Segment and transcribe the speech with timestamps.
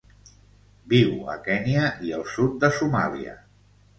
[0.93, 3.37] Viu a Kenya i el sud de Somàlia.